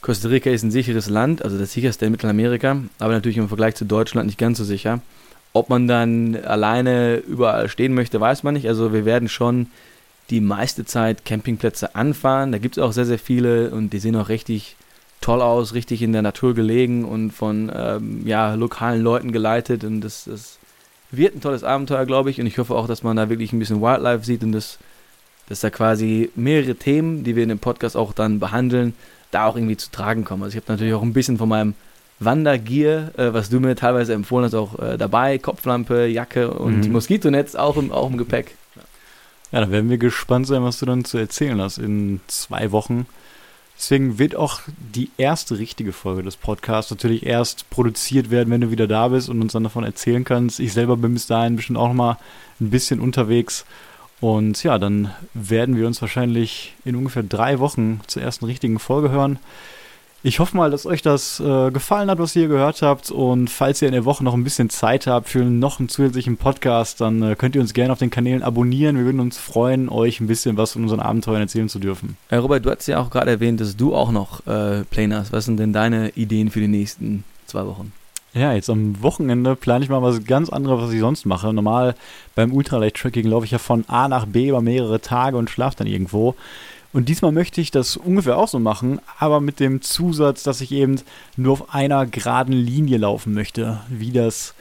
Costa 0.00 0.28
Rica 0.28 0.50
ist 0.50 0.62
ein 0.62 0.70
sicheres 0.70 1.08
Land, 1.08 1.44
also 1.44 1.58
das 1.58 1.72
sicherste 1.72 2.06
in 2.06 2.12
Mittelamerika, 2.12 2.76
aber 2.98 3.12
natürlich 3.12 3.38
im 3.38 3.48
Vergleich 3.48 3.74
zu 3.74 3.84
Deutschland 3.84 4.26
nicht 4.26 4.38
ganz 4.38 4.58
so 4.58 4.64
sicher. 4.64 5.00
Ob 5.52 5.70
man 5.70 5.88
dann 5.88 6.36
alleine 6.36 7.16
überall 7.16 7.68
stehen 7.68 7.94
möchte, 7.94 8.20
weiß 8.20 8.42
man 8.42 8.54
nicht. 8.54 8.68
Also 8.68 8.92
wir 8.92 9.04
werden 9.04 9.28
schon 9.28 9.66
die 10.30 10.40
meiste 10.40 10.84
Zeit 10.84 11.24
Campingplätze 11.24 11.94
anfahren. 11.94 12.52
Da 12.52 12.58
gibt 12.58 12.76
es 12.76 12.82
auch 12.82 12.92
sehr, 12.92 13.06
sehr 13.06 13.18
viele 13.18 13.70
und 13.70 13.92
die 13.92 13.98
sehen 13.98 14.14
auch 14.14 14.28
richtig 14.28 14.76
toll 15.20 15.42
aus, 15.42 15.74
richtig 15.74 16.02
in 16.02 16.12
der 16.12 16.22
Natur 16.22 16.54
gelegen 16.54 17.04
und 17.04 17.32
von 17.32 17.72
ähm, 17.74 18.26
ja, 18.26 18.54
lokalen 18.54 19.02
Leuten 19.02 19.32
geleitet. 19.32 19.84
Und 19.84 20.02
das, 20.02 20.24
das 20.24 20.58
wird 21.10 21.34
ein 21.34 21.40
tolles 21.40 21.64
Abenteuer, 21.64 22.06
glaube 22.06 22.30
ich. 22.30 22.40
Und 22.40 22.46
ich 22.46 22.58
hoffe 22.58 22.74
auch, 22.74 22.86
dass 22.86 23.02
man 23.02 23.16
da 23.16 23.28
wirklich 23.28 23.52
ein 23.52 23.58
bisschen 23.58 23.80
Wildlife 23.80 24.24
sieht 24.24 24.42
und 24.42 24.52
dass, 24.52 24.78
dass 25.48 25.60
da 25.60 25.70
quasi 25.70 26.30
mehrere 26.36 26.74
Themen, 26.74 27.24
die 27.24 27.34
wir 27.34 27.42
in 27.42 27.48
dem 27.48 27.58
Podcast 27.58 27.96
auch 27.96 28.12
dann 28.12 28.38
behandeln, 28.38 28.94
da 29.30 29.46
auch 29.46 29.56
irgendwie 29.56 29.76
zu 29.76 29.90
tragen 29.90 30.24
kommen. 30.24 30.42
Also 30.42 30.56
ich 30.56 30.62
habe 30.62 30.72
natürlich 30.72 30.94
auch 30.94 31.02
ein 31.02 31.12
bisschen 31.12 31.38
von 31.38 31.48
meinem 31.48 31.74
Wandergear, 32.20 33.16
äh, 33.18 33.32
was 33.32 33.48
du 33.48 33.60
mir 33.60 33.76
teilweise 33.76 34.12
empfohlen 34.14 34.44
hast, 34.44 34.54
auch 34.54 34.78
äh, 34.78 34.96
dabei. 34.98 35.38
Kopflampe, 35.38 36.06
Jacke 36.06 36.50
und 36.50 36.86
Mhm. 36.86 36.92
Moskitonetz 36.92 37.54
auch 37.54 37.76
im, 37.76 37.92
auch 37.92 38.10
im 38.10 38.16
Gepäck. 38.18 38.56
Ja, 39.52 39.60
dann 39.60 39.70
werden 39.70 39.88
wir 39.88 39.98
gespannt 39.98 40.46
sein, 40.46 40.62
was 40.62 40.78
du 40.78 40.86
dann 40.86 41.04
zu 41.04 41.16
erzählen 41.16 41.60
hast 41.60 41.78
in 41.78 42.20
zwei 42.26 42.70
Wochen. 42.72 43.06
Deswegen 43.78 44.18
wird 44.18 44.34
auch 44.34 44.60
die 44.94 45.10
erste 45.18 45.56
richtige 45.58 45.92
Folge 45.92 46.24
des 46.24 46.36
Podcasts 46.36 46.90
natürlich 46.90 47.24
erst 47.24 47.70
produziert 47.70 48.28
werden, 48.30 48.50
wenn 48.50 48.60
du 48.60 48.72
wieder 48.72 48.88
da 48.88 49.06
bist 49.08 49.28
und 49.28 49.40
uns 49.40 49.52
dann 49.52 49.62
davon 49.62 49.84
erzählen 49.84 50.24
kannst. 50.24 50.58
Ich 50.58 50.72
selber 50.72 50.96
bin 50.96 51.14
bis 51.14 51.28
dahin 51.28 51.54
bestimmt 51.54 51.78
auch 51.78 51.86
noch 51.86 51.94
mal 51.94 52.18
ein 52.60 52.70
bisschen 52.70 52.98
unterwegs. 52.98 53.64
Und 54.20 54.62
ja, 54.64 54.78
dann 54.78 55.12
werden 55.34 55.76
wir 55.76 55.86
uns 55.86 56.00
wahrscheinlich 56.00 56.74
in 56.84 56.96
ungefähr 56.96 57.22
drei 57.22 57.60
Wochen 57.60 58.00
zur 58.06 58.22
ersten 58.22 58.46
richtigen 58.46 58.78
Folge 58.78 59.10
hören. 59.10 59.38
Ich 60.24 60.40
hoffe 60.40 60.56
mal, 60.56 60.68
dass 60.68 60.84
euch 60.84 61.00
das 61.00 61.38
äh, 61.38 61.70
gefallen 61.70 62.10
hat, 62.10 62.18
was 62.18 62.34
ihr 62.34 62.48
gehört 62.48 62.82
habt. 62.82 63.12
Und 63.12 63.48
falls 63.48 63.80
ihr 63.80 63.86
in 63.86 63.94
der 63.94 64.04
Woche 64.04 64.24
noch 64.24 64.34
ein 64.34 64.42
bisschen 64.42 64.68
Zeit 64.68 65.06
habt 65.06 65.28
für 65.28 65.44
noch 65.44 65.78
einen 65.78 65.88
zusätzlichen 65.88 66.36
Podcast, 66.36 67.00
dann 67.00 67.22
äh, 67.22 67.36
könnt 67.36 67.54
ihr 67.54 67.60
uns 67.60 67.72
gerne 67.72 67.92
auf 67.92 68.00
den 68.00 68.10
Kanälen 68.10 68.42
abonnieren. 68.42 68.96
Wir 68.96 69.04
würden 69.04 69.20
uns 69.20 69.38
freuen, 69.38 69.88
euch 69.88 70.20
ein 70.20 70.26
bisschen 70.26 70.56
was 70.56 70.72
von 70.72 70.82
unseren 70.82 70.98
Abenteuern 70.98 71.42
erzählen 71.42 71.68
zu 71.68 71.78
dürfen. 71.78 72.16
Äh, 72.30 72.36
Robert, 72.36 72.66
du 72.66 72.70
hast 72.70 72.88
ja 72.88 73.00
auch 73.00 73.10
gerade 73.10 73.30
erwähnt, 73.30 73.60
dass 73.60 73.76
du 73.76 73.94
auch 73.94 74.10
noch 74.10 74.44
äh, 74.48 74.82
Pläne 74.90 75.18
hast. 75.18 75.32
Was 75.32 75.44
sind 75.44 75.60
denn 75.60 75.72
deine 75.72 76.10
Ideen 76.10 76.50
für 76.50 76.60
die 76.60 76.68
nächsten 76.68 77.22
zwei 77.46 77.64
Wochen? 77.64 77.92
Ja, 78.38 78.52
jetzt 78.52 78.70
am 78.70 79.02
Wochenende 79.02 79.56
plane 79.56 79.82
ich 79.84 79.90
mal 79.90 80.00
was 80.00 80.24
ganz 80.24 80.48
anderes, 80.48 80.84
was 80.84 80.92
ich 80.92 81.00
sonst 81.00 81.26
mache. 81.26 81.52
Normal 81.52 81.96
beim 82.36 82.52
Ultralight-Tracking 82.52 83.26
laufe 83.26 83.46
ich 83.46 83.50
ja 83.50 83.58
von 83.58 83.84
A 83.88 84.06
nach 84.06 84.26
B 84.26 84.50
über 84.50 84.60
mehrere 84.60 85.00
Tage 85.00 85.36
und 85.36 85.50
schlafe 85.50 85.78
dann 85.78 85.88
irgendwo. 85.88 86.36
Und 86.92 87.08
diesmal 87.08 87.32
möchte 87.32 87.60
ich 87.60 87.72
das 87.72 87.96
ungefähr 87.96 88.38
auch 88.38 88.46
so 88.46 88.60
machen, 88.60 89.00
aber 89.18 89.40
mit 89.40 89.58
dem 89.58 89.82
Zusatz, 89.82 90.44
dass 90.44 90.60
ich 90.60 90.70
eben 90.70 91.00
nur 91.36 91.54
auf 91.54 91.74
einer 91.74 92.06
geraden 92.06 92.52
Linie 92.52 92.98
laufen 92.98 93.34
möchte, 93.34 93.80
wie 93.88 94.12
das 94.12 94.54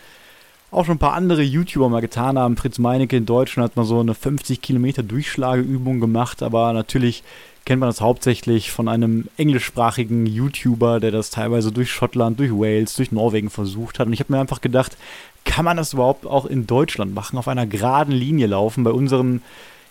auch 0.72 0.86
schon 0.86 0.96
ein 0.96 1.00
paar 1.00 1.14
andere 1.14 1.44
YouTuber 1.44 1.88
mal 1.88 2.02
getan 2.02 2.40
haben. 2.40 2.58
Fritz 2.58 2.80
Meinecke 2.80 3.16
in 3.16 3.28
Deutschland 3.28 3.70
hat 3.70 3.78
mal 3.78 3.86
so 3.86 4.00
eine 4.00 4.16
50 4.16 4.60
Kilometer 4.60 5.04
Durchschlageübung 5.04 6.00
gemacht, 6.00 6.42
aber 6.42 6.74
natürlich 6.74 7.24
kennt 7.68 7.82
man 7.82 7.90
das 7.90 8.00
hauptsächlich 8.00 8.72
von 8.72 8.88
einem 8.88 9.26
englischsprachigen 9.36 10.26
YouTuber, 10.26 11.02
der 11.02 11.12
das 11.12 11.32
teilweise 11.32 11.74
durch 11.74 11.92
Schottland, 11.92 12.40
durch 12.40 12.52
Wales, 12.52 12.96
durch 12.96 13.12
Norwegen 13.12 13.50
versucht 13.50 14.00
hat. 14.00 14.08
Und 14.08 14.14
ich 14.14 14.22
habe 14.22 14.32
mir 14.32 14.40
einfach 14.40 14.62
gedacht, 14.62 14.96
kann 15.44 15.66
man 15.66 15.76
das 15.76 15.92
überhaupt 15.92 16.26
auch 16.26 16.46
in 16.46 16.66
Deutschland 16.66 17.14
machen, 17.14 17.38
auf 17.38 17.50
einer 17.50 17.68
geraden 17.68 18.14
Linie 18.14 18.48
laufen, 18.48 18.86
bei 18.86 18.92
unseren 18.92 19.42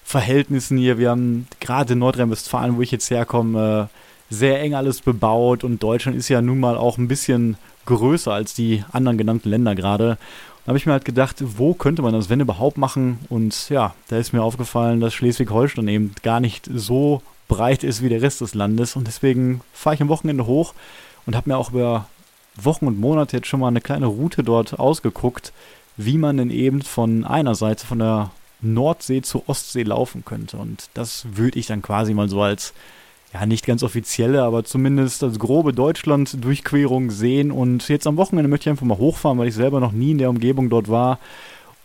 Verhältnissen 0.04 0.78
hier. 0.78 0.96
Wir 0.96 1.10
haben 1.10 1.48
gerade 1.60 1.92
in 1.92 1.98
Nordrhein-Westfalen, 1.98 2.78
wo 2.78 2.80
ich 2.80 2.92
jetzt 2.92 3.10
herkomme, 3.10 3.90
sehr 4.30 4.58
eng 4.62 4.72
alles 4.72 5.02
bebaut 5.02 5.62
und 5.62 5.82
Deutschland 5.82 6.16
ist 6.16 6.30
ja 6.30 6.40
nun 6.40 6.58
mal 6.58 6.78
auch 6.78 6.96
ein 6.96 7.08
bisschen 7.08 7.58
größer 7.84 8.32
als 8.32 8.54
die 8.54 8.84
anderen 8.90 9.18
genannten 9.18 9.50
Länder 9.50 9.74
gerade. 9.74 10.16
Da 10.64 10.68
habe 10.68 10.78
ich 10.78 10.86
mir 10.86 10.92
halt 10.92 11.04
gedacht, 11.04 11.36
wo 11.44 11.74
könnte 11.74 12.00
man 12.00 12.14
das, 12.14 12.30
wenn 12.30 12.40
überhaupt, 12.40 12.78
machen? 12.78 13.18
Und 13.28 13.68
ja, 13.68 13.92
da 14.08 14.16
ist 14.16 14.32
mir 14.32 14.42
aufgefallen, 14.42 15.00
dass 15.00 15.12
Schleswig-Holstein 15.12 15.88
eben 15.88 16.14
gar 16.22 16.40
nicht 16.40 16.70
so 16.74 17.20
breit 17.48 17.84
ist 17.84 18.02
wie 18.02 18.08
der 18.08 18.22
Rest 18.22 18.40
des 18.40 18.54
Landes. 18.54 18.96
Und 18.96 19.06
deswegen 19.06 19.60
fahre 19.72 19.94
ich 19.94 20.02
am 20.02 20.08
Wochenende 20.08 20.46
hoch 20.46 20.74
und 21.26 21.36
habe 21.36 21.50
mir 21.50 21.56
auch 21.56 21.70
über 21.70 22.06
Wochen 22.56 22.86
und 22.86 22.98
Monate 22.98 23.36
jetzt 23.36 23.48
schon 23.48 23.60
mal 23.60 23.68
eine 23.68 23.80
kleine 23.80 24.06
Route 24.06 24.42
dort 24.42 24.78
ausgeguckt, 24.78 25.52
wie 25.96 26.18
man 26.18 26.36
denn 26.36 26.50
eben 26.50 26.82
von 26.82 27.24
einer 27.24 27.54
Seite, 27.54 27.86
von 27.86 27.98
der 27.98 28.30
Nordsee 28.60 29.22
zur 29.22 29.48
Ostsee 29.48 29.82
laufen 29.82 30.24
könnte. 30.24 30.56
Und 30.56 30.88
das 30.94 31.26
würde 31.32 31.58
ich 31.58 31.66
dann 31.66 31.82
quasi 31.82 32.14
mal 32.14 32.28
so 32.28 32.40
als, 32.42 32.72
ja, 33.32 33.44
nicht 33.44 33.66
ganz 33.66 33.82
offizielle, 33.82 34.42
aber 34.42 34.64
zumindest 34.64 35.22
als 35.22 35.38
grobe 35.38 35.72
Deutschland-Durchquerung 35.72 37.10
sehen. 37.10 37.50
Und 37.50 37.88
jetzt 37.88 38.06
am 38.06 38.16
Wochenende 38.16 38.48
möchte 38.48 38.68
ich 38.68 38.70
einfach 38.70 38.86
mal 38.86 38.98
hochfahren, 38.98 39.38
weil 39.38 39.48
ich 39.48 39.54
selber 39.54 39.80
noch 39.80 39.92
nie 39.92 40.12
in 40.12 40.18
der 40.18 40.30
Umgebung 40.30 40.70
dort 40.70 40.88
war. 40.88 41.18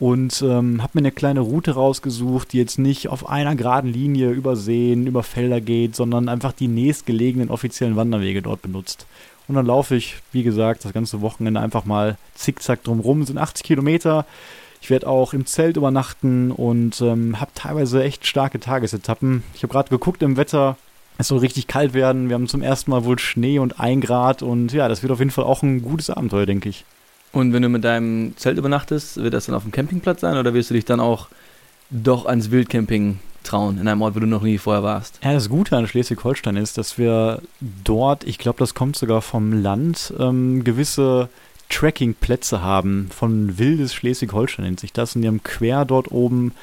Und 0.01 0.41
ähm, 0.41 0.81
habe 0.81 0.93
mir 0.95 1.01
eine 1.01 1.11
kleine 1.11 1.41
Route 1.41 1.73
rausgesucht, 1.73 2.53
die 2.53 2.57
jetzt 2.57 2.79
nicht 2.79 3.09
auf 3.09 3.29
einer 3.29 3.55
geraden 3.55 3.93
Linie 3.93 4.31
über 4.31 4.55
Seen, 4.55 5.05
über 5.05 5.21
Felder 5.21 5.61
geht, 5.61 5.95
sondern 5.95 6.27
einfach 6.27 6.53
die 6.53 6.67
nächstgelegenen 6.67 7.51
offiziellen 7.51 7.95
Wanderwege 7.95 8.41
dort 8.41 8.63
benutzt. 8.63 9.05
Und 9.47 9.53
dann 9.53 9.67
laufe 9.67 9.95
ich, 9.95 10.15
wie 10.31 10.41
gesagt, 10.41 10.85
das 10.85 10.93
ganze 10.93 11.21
Wochenende 11.21 11.59
einfach 11.59 11.85
mal 11.85 12.17
zickzack 12.33 12.83
drumrum. 12.83 13.21
Es 13.21 13.27
sind 13.27 13.37
80 13.37 13.63
Kilometer. 13.63 14.25
Ich 14.81 14.89
werde 14.89 15.05
auch 15.05 15.33
im 15.35 15.45
Zelt 15.45 15.77
übernachten 15.77 16.49
und 16.49 16.99
ähm, 17.01 17.39
habe 17.39 17.51
teilweise 17.53 18.03
echt 18.03 18.25
starke 18.25 18.59
Tagesetappen. 18.59 19.43
Ich 19.53 19.61
habe 19.61 19.71
gerade 19.71 19.91
geguckt 19.91 20.23
im 20.23 20.35
Wetter. 20.35 20.77
Es 21.19 21.27
soll 21.27 21.37
richtig 21.37 21.67
kalt 21.67 21.93
werden. 21.93 22.27
Wir 22.27 22.33
haben 22.33 22.47
zum 22.47 22.63
ersten 22.63 22.89
Mal 22.89 23.05
wohl 23.05 23.19
Schnee 23.19 23.59
und 23.59 23.79
ein 23.79 24.01
Grad. 24.01 24.41
Und 24.41 24.73
ja, 24.73 24.87
das 24.87 25.03
wird 25.03 25.11
auf 25.11 25.19
jeden 25.19 25.29
Fall 25.29 25.45
auch 25.45 25.61
ein 25.61 25.83
gutes 25.83 26.09
Abenteuer, 26.09 26.47
denke 26.47 26.69
ich. 26.69 26.85
Und 27.31 27.53
wenn 27.53 27.61
du 27.61 27.69
mit 27.69 27.83
deinem 27.83 28.35
Zelt 28.37 28.57
übernachtest, 28.57 29.17
wird 29.17 29.33
das 29.33 29.45
dann 29.45 29.55
auf 29.55 29.63
dem 29.63 29.71
Campingplatz 29.71 30.21
sein 30.21 30.37
oder 30.37 30.53
wirst 30.53 30.69
du 30.69 30.73
dich 30.73 30.85
dann 30.85 30.99
auch 30.99 31.27
doch 31.89 32.25
ans 32.25 32.51
Wildcamping 32.51 33.19
trauen, 33.43 33.79
in 33.79 33.87
einem 33.87 34.01
Ort, 34.01 34.15
wo 34.15 34.19
du 34.19 34.27
noch 34.27 34.41
nie 34.41 34.57
vorher 34.57 34.83
warst? 34.83 35.19
Ja, 35.23 35.33
das 35.33 35.49
Gute 35.49 35.77
an 35.77 35.87
Schleswig-Holstein 35.87 36.57
ist, 36.57 36.77
dass 36.77 36.97
wir 36.97 37.41
dort, 37.83 38.23
ich 38.23 38.37
glaube, 38.37 38.59
das 38.59 38.73
kommt 38.73 38.95
sogar 38.95 39.21
vom 39.21 39.53
Land, 39.53 40.13
ähm, 40.19 40.63
gewisse 40.63 41.29
Trekkingplätze 41.69 42.61
haben. 42.61 43.09
Von 43.15 43.57
wildes 43.57 43.93
Schleswig-Holstein 43.93 44.65
nennt 44.65 44.79
sich 44.79 44.93
das. 44.93 45.15
Und 45.15 45.21
die 45.21 45.27
haben 45.27 45.43
quer 45.43 45.85
dort 45.85 46.11
oben, 46.11 46.53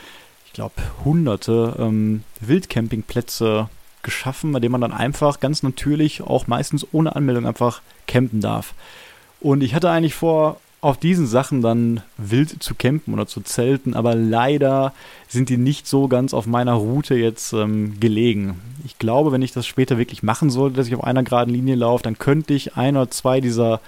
ich 0.46 0.52
glaube, 0.52 0.74
hunderte 1.04 1.74
ähm, 1.78 2.22
Wildcampingplätze 2.40 3.68
geschaffen, 4.02 4.52
bei 4.52 4.60
denen 4.60 4.72
man 4.72 4.80
dann 4.80 4.92
einfach 4.92 5.40
ganz 5.40 5.62
natürlich, 5.62 6.22
auch 6.22 6.46
meistens 6.46 6.86
ohne 6.92 7.16
Anmeldung, 7.16 7.46
einfach 7.46 7.82
campen 8.06 8.40
darf. 8.40 8.74
Und 9.40 9.62
ich 9.62 9.74
hatte 9.74 9.90
eigentlich 9.90 10.14
vor, 10.14 10.58
auf 10.80 10.96
diesen 10.96 11.26
Sachen 11.26 11.60
dann 11.60 12.02
wild 12.16 12.62
zu 12.62 12.74
campen 12.74 13.12
oder 13.12 13.26
zu 13.26 13.40
zelten, 13.40 13.94
aber 13.94 14.14
leider 14.14 14.92
sind 15.26 15.48
die 15.48 15.56
nicht 15.56 15.88
so 15.88 16.06
ganz 16.06 16.32
auf 16.32 16.46
meiner 16.46 16.74
Route 16.74 17.16
jetzt 17.16 17.52
ähm, 17.52 17.98
gelegen. 17.98 18.60
Ich 18.84 18.98
glaube, 18.98 19.32
wenn 19.32 19.42
ich 19.42 19.52
das 19.52 19.66
später 19.66 19.98
wirklich 19.98 20.22
machen 20.22 20.50
sollte, 20.50 20.76
dass 20.76 20.86
ich 20.86 20.94
auf 20.94 21.02
einer 21.02 21.24
geraden 21.24 21.52
Linie 21.52 21.74
laufe, 21.74 22.04
dann 22.04 22.18
könnte 22.18 22.54
ich 22.54 22.76
ein 22.76 22.96
oder 22.96 23.10
zwei 23.10 23.40
dieser 23.40 23.80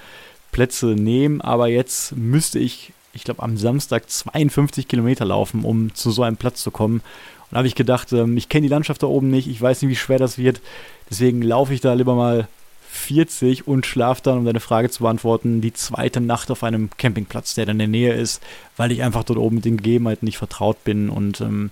Plätze 0.51 0.87
nehmen, 0.87 1.41
aber 1.41 1.69
jetzt 1.69 2.17
müsste 2.17 2.59
ich, 2.59 2.93
ich 3.13 3.23
glaube, 3.23 3.43
am 3.45 3.57
Samstag 3.57 4.11
52 4.11 4.89
Kilometer 4.89 5.25
laufen, 5.25 5.65
um 5.65 5.95
zu 5.95 6.11
so 6.11 6.25
einem 6.25 6.37
Platz 6.37 6.61
zu 6.61 6.73
kommen. 6.73 6.97
Und 6.97 7.53
da 7.53 7.59
habe 7.59 7.69
ich 7.69 7.77
gedacht, 7.77 8.13
ähm, 8.13 8.37
ich 8.37 8.49
kenne 8.49 8.63
die 8.63 8.73
Landschaft 8.73 9.05
da 9.05 9.07
oben 9.07 9.31
nicht, 9.31 9.47
ich 9.47 9.63
weiß 9.63 9.81
nicht, 9.83 9.91
wie 9.93 9.97
schwer 9.97 10.19
das 10.19 10.39
wird, 10.39 10.61
deswegen 11.09 11.41
laufe 11.41 11.73
ich 11.73 11.81
da 11.81 11.93
lieber 11.93 12.17
mal 12.17 12.49
40 12.93 13.69
und 13.69 13.87
schlafe 13.87 14.23
dann, 14.23 14.39
um 14.39 14.45
deine 14.45 14.61
Frage 14.61 14.91
zu 14.91 15.05
beantworten, 15.05 15.61
die 15.61 15.73
zweite 15.73 16.21
Nacht 16.21 16.51
auf 16.51 16.65
einem 16.65 16.91
Campingplatz, 16.99 17.55
der 17.55 17.67
dann 17.67 17.77
in 17.77 17.79
der 17.79 17.89
Nähe 17.89 18.15
ist, 18.15 18.43
weil 18.77 18.91
ich 18.91 19.03
einfach 19.03 19.25
dort 19.25 19.39
oben 19.39 19.57
mit 19.57 19.65
den 19.65 19.77
Gegebenheiten 19.77 20.27
nicht 20.27 20.39
vertraut 20.39 20.83
bin 20.85 21.09
und 21.09 21.41
ähm, 21.41 21.71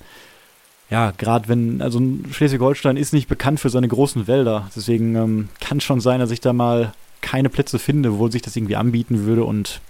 ja, 0.90 1.12
gerade 1.18 1.48
wenn, 1.48 1.82
also 1.82 2.00
Schleswig-Holstein 2.30 2.96
ist 2.96 3.12
nicht 3.12 3.28
bekannt 3.28 3.60
für 3.60 3.68
seine 3.68 3.88
großen 3.88 4.26
Wälder, 4.26 4.70
deswegen 4.74 5.16
ähm, 5.16 5.48
kann 5.60 5.80
schon 5.80 6.00
sein, 6.00 6.20
dass 6.20 6.30
ich 6.30 6.40
da 6.40 6.52
mal 6.52 6.94
keine 7.20 7.50
Plätze 7.50 7.78
finde, 7.78 8.18
wo 8.18 8.28
sich 8.28 8.42
das 8.42 8.56
irgendwie 8.56 8.76
anbieten 8.76 9.24
würde 9.24 9.44
und 9.44 9.80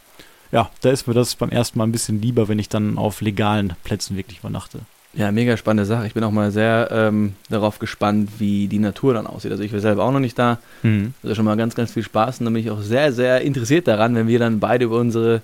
ja, 0.50 0.70
da 0.80 0.90
ist 0.90 1.06
mir 1.06 1.14
das 1.14 1.37
beim 1.37 1.50
ersten 1.50 1.78
Mal 1.78 1.87
ein 1.87 1.92
bisschen 1.92 2.23
lieber, 2.23 2.49
wenn 2.49 2.58
ich 2.58 2.70
dann 2.70 2.97
auf 2.97 3.20
legalen 3.20 3.75
Plätzen 3.85 4.16
wirklich 4.16 4.38
übernachte. 4.38 4.80
Ja, 5.14 5.32
mega 5.32 5.56
spannende 5.56 5.86
Sache. 5.86 6.06
Ich 6.06 6.14
bin 6.14 6.22
auch 6.22 6.30
mal 6.30 6.50
sehr 6.50 6.88
ähm, 6.92 7.34
darauf 7.48 7.78
gespannt, 7.78 8.30
wie 8.38 8.68
die 8.68 8.78
Natur 8.78 9.14
dann 9.14 9.26
aussieht. 9.26 9.50
Also 9.50 9.64
ich 9.64 9.72
war 9.72 9.80
selber 9.80 10.04
auch 10.04 10.12
noch 10.12 10.20
nicht 10.20 10.38
da. 10.38 10.58
Mhm. 10.82 11.14
Also 11.22 11.34
schon 11.34 11.44
mal 11.44 11.56
ganz, 11.56 11.74
ganz 11.74 11.92
viel 11.92 12.02
Spaß 12.02 12.40
und 12.40 12.44
da 12.44 12.50
bin 12.50 12.62
ich 12.62 12.70
auch 12.70 12.82
sehr, 12.82 13.12
sehr 13.12 13.40
interessiert 13.40 13.88
daran, 13.88 14.14
wenn 14.14 14.28
wir 14.28 14.38
dann 14.38 14.60
beide 14.60 14.84
über 14.84 14.98
unsere 14.98 15.40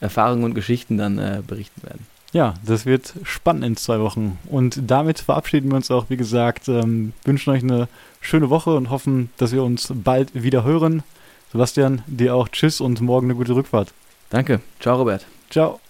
Erfahrungen 0.00 0.44
und 0.44 0.54
Geschichten 0.54 0.98
dann 0.98 1.18
äh, 1.18 1.42
berichten 1.46 1.82
werden. 1.82 2.06
Ja, 2.32 2.54
das 2.66 2.84
wird 2.84 3.14
spannend 3.22 3.64
in 3.64 3.76
zwei 3.76 4.00
Wochen. 4.00 4.38
Und 4.50 4.78
damit 4.86 5.20
verabschieden 5.20 5.70
wir 5.70 5.76
uns 5.76 5.90
auch, 5.90 6.10
wie 6.10 6.18
gesagt, 6.18 6.68
ähm, 6.68 7.14
wünschen 7.24 7.50
euch 7.50 7.62
eine 7.62 7.88
schöne 8.20 8.50
Woche 8.50 8.76
und 8.76 8.90
hoffen, 8.90 9.30
dass 9.38 9.52
wir 9.52 9.62
uns 9.62 9.90
bald 9.94 10.34
wieder 10.34 10.62
hören. 10.64 11.02
Sebastian, 11.52 12.02
dir 12.06 12.34
auch 12.34 12.48
Tschüss 12.48 12.82
und 12.82 13.00
morgen 13.00 13.28
eine 13.28 13.36
gute 13.36 13.54
Rückfahrt. 13.54 13.94
Danke. 14.28 14.60
Ciao, 14.80 14.98
Robert. 14.98 15.24
Ciao. 15.48 15.80